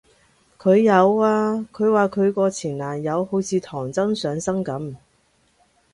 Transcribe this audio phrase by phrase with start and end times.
[0.57, 4.95] 佢有啊，佢話佢個前男友好似唐僧上身噉